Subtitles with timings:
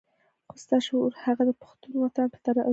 [0.47, 2.69] خو ستا شعور هغه د پښتون وطن په ترازو کې.